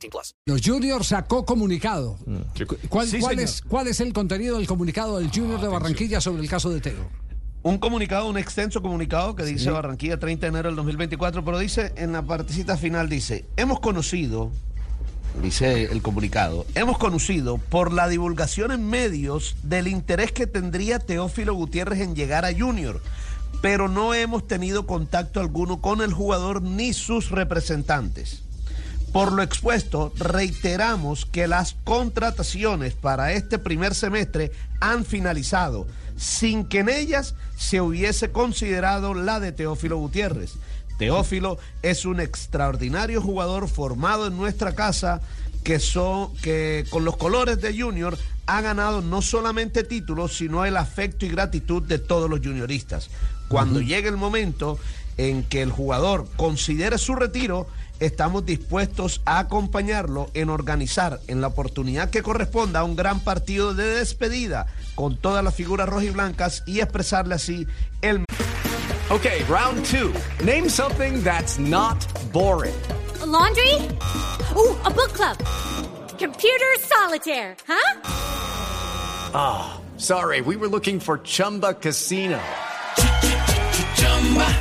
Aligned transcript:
18 0.00 0.10
plus. 0.10 0.34
Los 0.46 0.62
Junior 0.66 1.04
sacó 1.04 1.44
comunicado. 1.44 2.16
¿Cuál, 2.88 3.06
Sí, 3.06 3.18
cuál 3.20 3.36
señor. 3.36 3.38
es, 3.40 3.62
¿Cuál 3.62 3.86
es 3.88 4.00
el 4.00 4.12
contenido 4.12 4.56
del 4.58 4.66
comunicado 4.66 5.18
del 5.18 5.30
Junior 5.30 5.60
de 5.60 5.68
Barranquilla 5.68 6.20
sobre 6.20 6.42
el 6.42 6.48
caso 6.48 6.70
de 6.70 6.80
Teo? 6.80 7.08
Un 7.62 7.76
comunicado, 7.78 8.26
un 8.26 8.38
extenso 8.38 8.80
comunicado 8.80 9.36
que 9.36 9.44
dice 9.44 9.70
Barranquilla 9.70 10.18
30 10.18 10.46
de 10.46 10.48
enero 10.48 10.68
del 10.70 10.76
2024, 10.76 11.44
pero 11.44 11.58
dice 11.58 11.92
en 11.96 12.12
la 12.12 12.22
partecita 12.22 12.78
final, 12.78 13.10
dice, 13.10 13.44
hemos 13.58 13.80
conocido, 13.80 14.50
dice 15.42 15.84
el 15.92 16.00
comunicado, 16.00 16.64
hemos 16.74 16.96
conocido 16.96 17.58
por 17.58 17.92
la 17.92 18.08
divulgación 18.08 18.72
en 18.72 18.88
medios 18.88 19.56
del 19.62 19.88
interés 19.88 20.32
que 20.32 20.46
tendría 20.46 21.00
Teófilo 21.00 21.52
Gutiérrez 21.52 22.00
en 22.00 22.14
llegar 22.14 22.46
a 22.46 22.58
Junior, 22.58 23.02
pero 23.60 23.88
no 23.88 24.14
hemos 24.14 24.46
tenido 24.46 24.86
contacto 24.86 25.38
alguno 25.38 25.82
con 25.82 26.00
el 26.00 26.14
jugador 26.14 26.62
ni 26.62 26.94
sus 26.94 27.30
representantes. 27.30 28.42
Por 29.12 29.32
lo 29.32 29.42
expuesto, 29.42 30.12
reiteramos 30.16 31.26
que 31.26 31.48
las 31.48 31.74
contrataciones 31.82 32.94
para 32.94 33.32
este 33.32 33.58
primer 33.58 33.94
semestre 33.96 34.52
han 34.78 35.04
finalizado, 35.04 35.88
sin 36.16 36.64
que 36.64 36.78
en 36.78 36.88
ellas 36.88 37.34
se 37.56 37.80
hubiese 37.80 38.30
considerado 38.30 39.14
la 39.14 39.40
de 39.40 39.50
Teófilo 39.50 39.96
Gutiérrez. 39.96 40.52
Teófilo 40.96 41.58
es 41.82 42.04
un 42.04 42.20
extraordinario 42.20 43.20
jugador 43.20 43.68
formado 43.68 44.28
en 44.28 44.36
nuestra 44.36 44.76
casa 44.76 45.20
que, 45.64 45.80
son, 45.80 46.32
que 46.36 46.84
con 46.90 47.04
los 47.04 47.16
colores 47.16 47.60
de 47.60 47.76
Junior 47.76 48.16
ha 48.46 48.60
ganado 48.60 49.00
no 49.00 49.22
solamente 49.22 49.82
títulos, 49.82 50.36
sino 50.36 50.64
el 50.64 50.76
afecto 50.76 51.26
y 51.26 51.30
gratitud 51.30 51.82
de 51.82 51.98
todos 51.98 52.30
los 52.30 52.40
junioristas. 52.40 53.10
Cuando 53.48 53.80
llegue 53.80 54.08
el 54.08 54.16
momento 54.16 54.78
en 55.28 55.42
que 55.44 55.60
el 55.60 55.70
jugador 55.70 56.26
considere 56.36 56.96
su 56.96 57.14
retiro, 57.14 57.66
estamos 57.98 58.46
dispuestos 58.46 59.20
a 59.26 59.38
acompañarlo 59.38 60.30
en 60.32 60.48
organizar 60.48 61.20
en 61.26 61.42
la 61.42 61.48
oportunidad 61.48 62.08
que 62.08 62.22
corresponda 62.22 62.84
un 62.84 62.96
gran 62.96 63.20
partido 63.20 63.74
de 63.74 63.84
despedida 63.96 64.66
con 64.94 65.18
todas 65.18 65.44
las 65.44 65.54
figuras 65.54 65.90
rojiblancas 65.90 66.62
y 66.66 66.80
expresarle 66.80 67.34
así 67.34 67.66
el 68.00 68.24
Okay, 69.10 69.42
round 69.48 69.84
two. 69.86 70.14
Name 70.44 70.68
something 70.68 71.22
that's 71.24 71.58
not 71.58 71.98
boring. 72.32 72.80
A 73.20 73.26
laundry? 73.26 73.74
Ooh, 74.54 74.76
a 74.84 74.90
book 74.90 75.12
club. 75.12 75.36
Computer 76.16 76.78
solitaire, 76.78 77.56
huh? 77.66 77.98
Sorry, 79.96 80.40
we 80.40 80.56
were 80.56 80.68
looking 80.68 81.00
for 81.00 81.18
Chumba 81.18 81.74
Casino. 81.74 82.40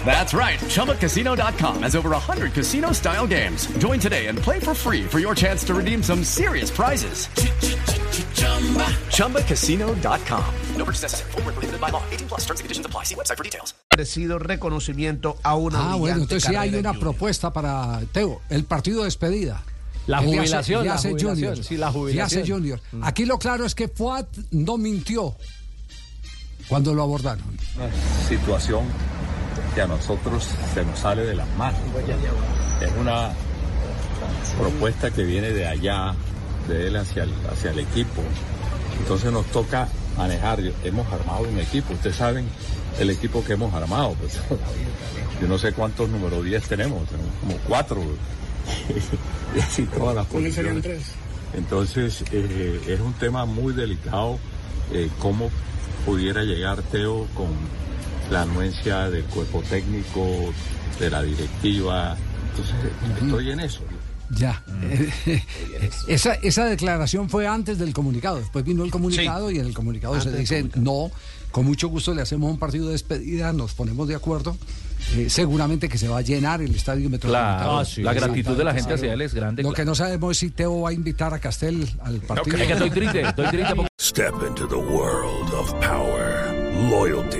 That's 0.06 0.34
right. 0.34 0.58
ChumbaCasino.com 0.60 1.84
has 1.84 1.96
over 1.96 2.10
100 2.12 2.54
casino 2.54 2.92
style 2.94 3.28
games. 3.28 3.68
Join 3.78 4.00
today 4.00 4.28
and 4.28 4.38
play 4.40 4.60
for 4.60 4.74
free 4.74 5.04
for 5.06 5.20
your 5.20 5.36
chance 5.36 5.64
to 5.66 5.74
redeem 5.76 6.02
some 6.02 6.24
serious 6.24 6.72
prizes. 6.72 7.28
ChumbaCasino.com. 9.12 10.46
No 10.78 10.86
purchase 10.86 11.04
necessary. 11.04 11.32
Void 11.34 11.46
were 11.46 11.52
prohibited 11.54 11.82
by 11.82 11.90
law. 11.92 12.02
18 12.12 12.28
plus. 12.28 12.42
Terms 12.46 12.60
and 12.62 12.66
conditions 12.66 12.86
apply. 12.86 13.04
See 13.06 13.16
website 13.16 13.38
for 13.38 13.44
details. 13.44 13.76
merecido 13.92 14.40
reconocimiento 14.40 15.38
a 15.44 15.56
una 15.56 15.92
Ah, 15.92 15.96
bueno, 15.96 16.22
entonces 16.22 16.44
sí 16.50 16.56
hay 16.56 16.70
una 16.70 16.90
Junior. 16.94 17.00
propuesta 17.00 17.52
para 17.52 18.02
Teo, 18.14 18.42
el 18.50 18.64
partido 18.64 19.00
de 19.00 19.06
despedida. 19.06 19.62
La 20.08 20.20
jubilación, 20.20 20.86
la 20.86 20.94
hace 20.96 21.12
Junior. 21.12 21.62
sí, 21.64 21.76
la 21.78 21.92
jubilación. 21.92 22.42
hace 22.42 22.52
Junior. 22.52 22.82
Aquí 23.02 23.26
lo 23.26 23.38
claro 23.38 23.66
es 23.66 23.76
que 23.76 23.88
Fuad 23.90 24.26
no 24.52 24.78
mintió 24.78 25.36
cuando 26.70 26.94
lo 26.94 27.04
abordaron. 27.04 27.44
situación 28.28 28.86
que 29.74 29.82
a 29.82 29.88
nosotros 29.88 30.48
se 30.74 30.86
nos 30.86 31.00
sale 31.00 31.26
de 31.26 31.36
las 31.36 31.48
manos. 31.58 31.80
Es 32.82 32.92
una 33.00 33.32
propuesta 34.58 35.12
que 35.12 35.24
viene 35.24 35.52
de 35.52 35.68
allá, 35.68 36.14
de 36.68 36.88
él 36.88 36.96
hacia 36.96 37.24
el, 37.24 37.34
hacia 37.52 37.72
el 37.72 37.80
equipo. 37.80 38.22
Entonces 39.00 39.32
nos 39.32 39.46
toca 39.48 39.88
manejar. 40.18 40.60
Hemos 40.84 41.12
armado 41.12 41.44
un 41.44 41.60
equipo, 41.60 41.94
ustedes 41.94 42.16
saben 42.16 42.48
el 43.00 43.10
equipo 43.10 43.44
que 43.44 43.54
hemos 43.54 43.74
armado. 43.74 44.14
pues. 44.14 44.40
yo 45.42 45.48
no 45.48 45.58
sé 45.58 45.74
cuántos 45.74 46.10
número 46.10 46.42
10 46.42 46.68
tenemos, 46.68 47.08
tenemos 47.08 47.32
como 47.42 47.58
cuatro. 47.68 48.02
y 49.56 49.60
así 49.62 49.84
todas 49.84 50.16
las 50.16 50.26
posiciones. 50.26 50.86
Entonces 51.56 52.24
eh, 52.32 52.82
es 52.88 53.00
un 53.00 53.14
tema 53.14 53.46
muy 53.46 53.74
delicado 53.74 54.38
eh, 54.92 55.10
cómo 55.20 55.50
pudiera 56.06 56.44
llegar 56.44 56.82
Teo 56.84 57.28
con 57.36 57.48
la 58.32 58.44
anuencia 58.44 59.10
del 59.10 59.24
cuerpo 59.26 59.64
técnico, 59.70 60.54
de 61.00 61.10
la 61.10 61.22
directiva. 61.24 62.16
Entonces 62.52 62.76
estoy 63.24 63.52
en 63.52 63.60
eso. 63.62 63.82
Ya. 64.32 64.64
esa, 66.08 66.34
esa 66.36 66.66
declaración 66.66 67.30
fue 67.30 67.48
antes 67.48 67.80
del 67.80 67.94
comunicado. 67.94 68.38
Después 68.38 68.64
vino 68.64 68.84
el 68.84 68.92
comunicado 68.92 69.50
y 69.50 69.60
en 69.60 69.66
el 69.66 69.74
comunicado 69.74 70.20
se 70.22 70.30
Antes 70.30 70.40
dice, 70.42 70.70
no, 70.76 71.10
con 71.52 71.66
mucho 71.66 71.88
gusto 71.88 72.14
le 72.14 72.22
hacemos 72.22 72.52
un 72.52 72.60
partido 72.60 72.86
de 72.88 72.92
despedida, 72.92 73.52
nos 73.54 73.74
ponemos 73.74 74.08
de 74.08 74.16
acuerdo. 74.16 74.56
Eh, 75.16 75.30
seguramente 75.30 75.88
que 75.90 75.98
se 75.98 76.08
va 76.10 76.18
a 76.20 76.22
llenar 76.22 76.62
el 76.62 76.76
estadio 76.76 77.10
metropolitano. 77.10 77.58
Claro, 77.58 77.80
Ah, 77.80 77.86
sí. 77.86 78.04
La 78.04 78.14
gratitud 78.14 78.56
de 78.56 78.64
la 78.66 78.74
gente 78.74 78.94
hacia 78.94 79.14
él 79.14 79.22
es 79.22 79.34
grande. 79.34 79.64
Lo 79.64 79.72
que 79.72 79.86
no 79.86 79.96
sabemos 79.96 80.32
es 80.32 80.38
si 80.40 80.50
Teo 80.52 80.82
va 80.82 80.90
a 80.90 80.94
invitar 80.94 81.34
a 81.34 81.40
Castel 81.40 81.90
al 82.04 82.20
partido. 82.20 82.58
Que 82.58 82.74
estoy 82.74 82.90
triste, 82.92 83.22
estoy 83.22 83.48
triste 83.48 83.74
Step 84.00 84.34
into 84.48 84.68
the 84.68 84.76
world 84.76 85.54
of 85.54 85.74
power, 85.80 86.54
loyalty, 86.90 87.40